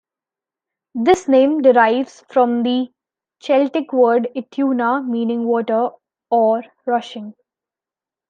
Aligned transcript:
This 0.95 1.27
name 1.27 1.61
derives 1.61 2.21
from 2.27 2.63
the 2.63 2.91
Celtic 3.39 3.93
word 3.93 4.29
"ituna", 4.35 5.05
meaning 5.07 5.45
"water", 5.45 5.89
or 6.31 6.63
"rushing". 6.87 7.35